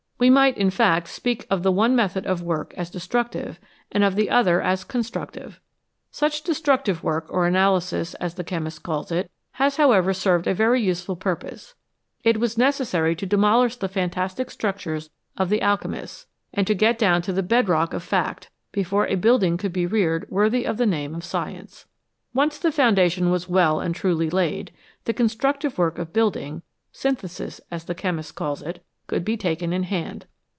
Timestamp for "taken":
29.35-29.73